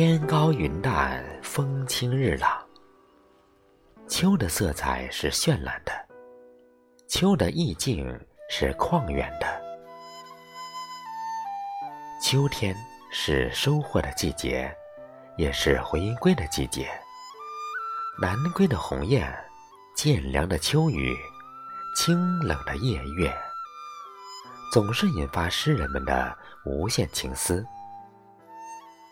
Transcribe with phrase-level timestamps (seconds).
[0.00, 2.64] 天高云淡，风清日朗。
[4.06, 5.92] 秋的色彩是绚烂的，
[7.08, 8.06] 秋的意境
[8.48, 9.60] 是旷远的。
[12.22, 12.76] 秋天
[13.10, 14.72] 是收获的季节，
[15.36, 16.88] 也是回归的季节。
[18.22, 19.28] 南归的鸿雁，
[19.96, 21.16] 渐凉的秋雨，
[21.96, 23.36] 清冷的夜月，
[24.72, 27.66] 总是引发诗人们的无限情思。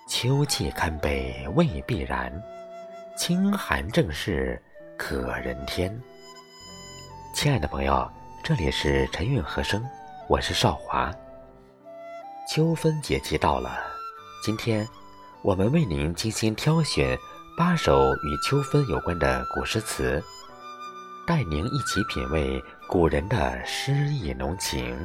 [0.07, 2.33] 秋气堪悲未必然，
[3.17, 4.61] 清寒正是
[4.97, 6.01] 可人天。
[7.35, 8.09] 亲爱的朋友，
[8.41, 9.85] 这里是晨韵和声，
[10.29, 11.13] 我是少华。
[12.49, 13.81] 秋分节气到了，
[14.45, 14.87] 今天
[15.43, 17.19] 我们为您精心挑选
[17.59, 20.23] 八首与秋分有关的古诗词，
[21.27, 24.97] 带您一起品味古人的诗意浓情。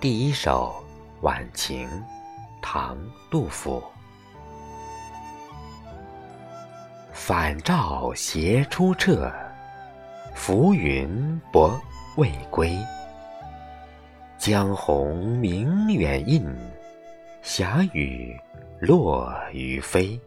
[0.00, 0.72] 第一首
[1.22, 1.88] 《晚晴》，
[2.62, 2.96] 唐·
[3.28, 3.82] 杜甫。
[7.12, 9.28] 返照斜出彻，
[10.36, 11.76] 浮云薄
[12.16, 12.78] 未归。
[14.38, 16.56] 江红明远映，
[17.42, 18.38] 霞雨
[18.78, 20.20] 落于飞。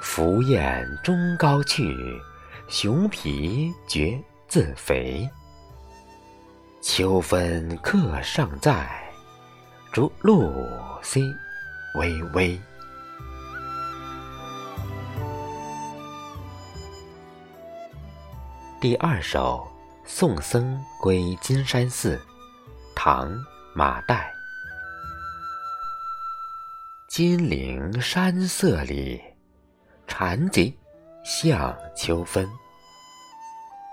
[0.00, 1.92] 凫雁中高去，
[2.68, 5.28] 熊皮觉自肥。
[6.88, 8.88] 秋分客尚在，
[9.92, 10.64] 竹露
[11.02, 11.20] 虽
[11.98, 12.58] 微微。
[18.80, 19.68] 第二首
[20.08, 22.16] 《送僧归金山寺》，
[22.94, 23.32] 唐·
[23.74, 24.24] 马岱。
[27.08, 29.20] 金陵山色里，
[30.06, 30.72] 禅寂
[31.24, 32.48] 向秋分。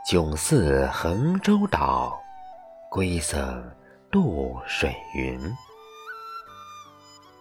[0.07, 2.22] 迥似衡洲岛。
[2.93, 3.67] 归僧
[4.11, 5.41] 渡水云，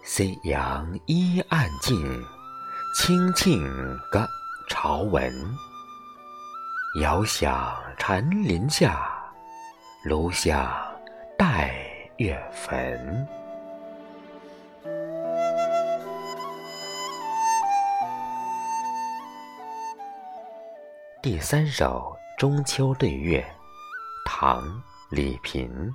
[0.03, 1.95] 夕阳依岸尽，
[2.95, 3.61] 清庆
[4.11, 4.27] 歌
[4.67, 5.31] 潮闻。
[7.01, 9.31] 遥想禅林下，
[10.05, 10.75] 炉香
[11.37, 11.71] 待
[12.17, 13.27] 月焚。
[21.21, 23.39] 第三首《中秋对月》，
[24.25, 24.81] 唐。
[25.15, 25.93] 李萍，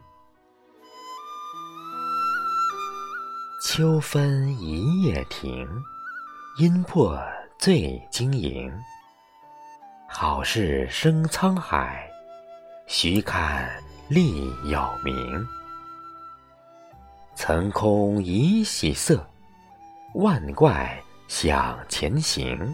[3.60, 5.68] 秋分一夜停，
[6.60, 7.20] 音破
[7.58, 8.72] 醉晶莹。
[10.08, 12.08] 好事生沧海，
[12.86, 13.68] 徐看
[14.06, 15.44] 力有名。
[17.34, 19.28] 曾空一喜色，
[20.14, 20.96] 万怪
[21.26, 22.72] 向前行。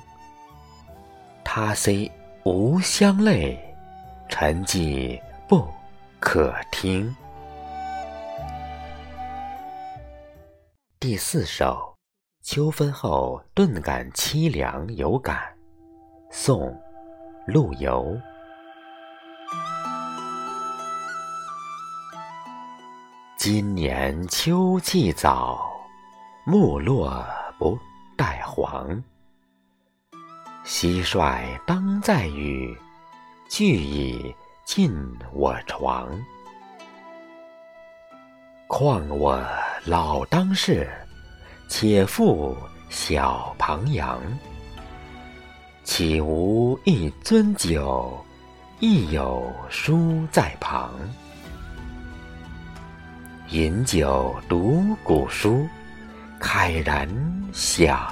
[1.43, 2.13] 他虽
[2.45, 3.59] 无相类，
[4.29, 5.19] 沉寂
[5.49, 5.67] 不。
[6.25, 7.15] 可听。
[10.99, 11.95] 第四首，
[12.43, 15.55] 秋分后顿感凄凉有感，
[16.31, 16.63] 宋·
[17.47, 18.19] 陆游。
[23.37, 25.71] 今年秋气早，
[26.47, 27.23] 木落
[27.59, 27.79] 不
[28.17, 28.91] 带黄。
[30.65, 32.75] 蟋蟀当在雨，
[33.47, 34.35] 俱已。
[34.65, 34.91] 进
[35.33, 36.09] 我床，
[38.67, 39.41] 况我
[39.85, 40.91] 老当世，
[41.69, 42.57] 且负
[42.89, 44.19] 小庞杨。
[45.85, 48.25] 岂无一樽酒，
[48.81, 50.91] 亦有书在旁。
[53.51, 55.69] 饮酒读古书，
[56.41, 57.07] 慨然
[57.53, 58.03] 想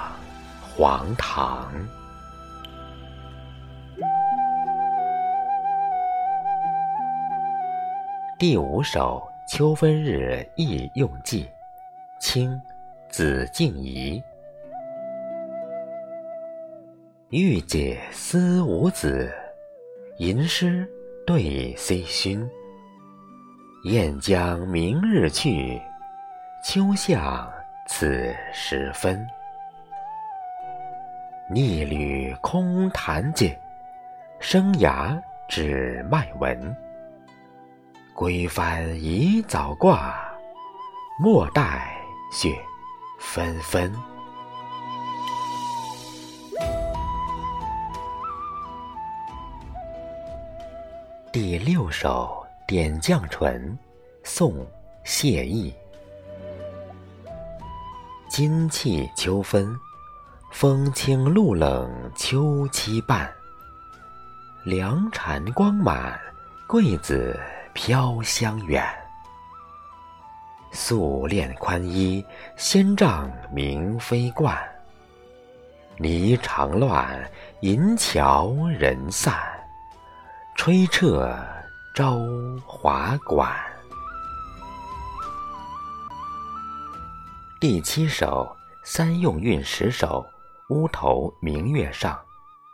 [0.61, 1.73] 黄唐。
[8.45, 11.45] 第五首《秋分日忆用记》，
[12.19, 12.51] 清·
[13.07, 14.21] 子敬怡。
[17.29, 19.33] 欲解思无子，
[20.17, 20.85] 吟诗
[21.25, 22.45] 对虽勋。
[23.85, 25.81] 雁将明日去，
[26.65, 27.49] 秋向
[27.87, 29.25] 此时分。
[31.49, 33.57] 逆旅空谈解，
[34.37, 35.17] 生涯
[35.47, 36.75] 只卖文。
[38.13, 40.15] 归帆已早挂，
[41.19, 41.97] 莫待
[42.31, 42.55] 雪
[43.19, 43.91] 纷纷。
[51.31, 53.59] 第六首《点绛唇》，
[54.23, 54.51] 宋·
[55.03, 55.73] 谢意。
[58.29, 59.75] 今气秋分，
[60.51, 63.27] 风清露冷秋期半。
[64.63, 66.19] 凉蝉光满。
[66.65, 67.39] 桂子
[67.73, 68.83] 飘香远。
[70.71, 72.25] 素练宽衣，
[72.55, 74.57] 仙杖明妃冠。
[75.97, 77.31] 霓裳乱，
[77.61, 79.35] 银桥人散，
[80.55, 81.37] 吹彻
[81.93, 82.17] 朝
[82.65, 83.55] 华馆。
[87.59, 90.25] 第七首三用韵十首
[90.75, 92.13] 《乌头明月上》，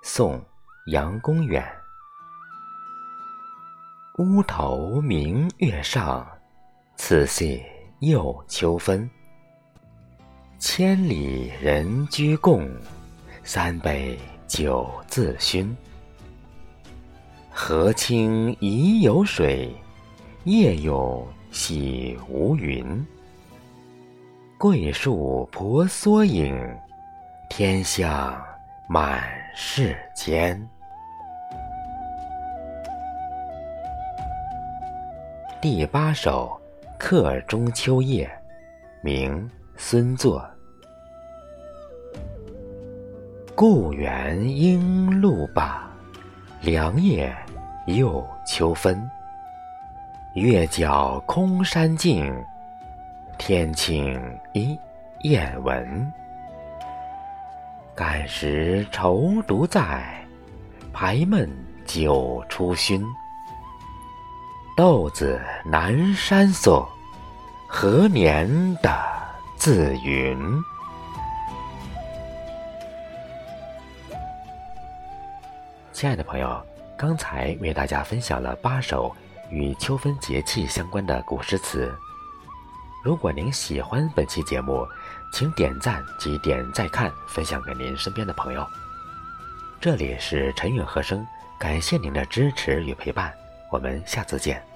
[0.02, 0.38] 宋·
[0.88, 1.79] 杨公远。
[4.20, 6.28] 乌头明月上，
[6.98, 7.64] 此系
[8.00, 9.10] 又秋分。
[10.58, 12.70] 千里人居共，
[13.46, 15.74] 三杯酒自熏。
[17.50, 19.74] 河清已有水，
[20.44, 22.86] 夜有喜无云。
[24.58, 26.54] 桂树婆娑影，
[27.50, 28.38] 天香
[28.90, 29.24] 满
[29.56, 30.70] 世间。
[35.62, 36.58] 第八首。
[36.98, 38.30] 客中秋夜，
[39.02, 39.34] 明·
[39.76, 40.46] 孙作。
[43.56, 45.90] 故园应路罢，
[46.62, 47.36] 凉夜
[47.88, 48.98] 又秋分。
[50.34, 52.34] 月皎空山静，
[53.38, 54.18] 天清
[54.54, 54.80] 一
[55.24, 56.10] 雁闻。
[57.94, 60.26] 感时愁独在，
[60.94, 61.50] 排闷
[61.86, 63.06] 酒初熏。
[64.80, 66.88] 豆子南山送，
[67.68, 68.98] 何年的
[69.58, 70.40] 自云？
[75.92, 76.66] 亲爱的朋友，
[76.98, 79.14] 刚才为大家分享了八首
[79.50, 81.94] 与秋分节气相关的古诗词。
[83.04, 84.88] 如果您喜欢本期节目，
[85.34, 88.66] 请点赞及点再看，分享给您身边的朋友。
[89.82, 91.28] 这里是陈韵和声，
[91.60, 93.34] 感谢您的支持与陪伴，
[93.70, 94.69] 我们下次见。